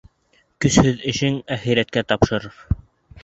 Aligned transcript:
Көсһөҙ 0.65 1.03
эшен 1.11 1.37
әхирәткә 1.57 2.05
тапшырыр. 2.13 2.57